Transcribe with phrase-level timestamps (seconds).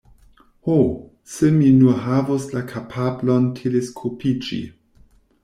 [0.67, 0.77] Ho,
[1.33, 4.61] se mi nur havus la kapablon teleskopiĝi.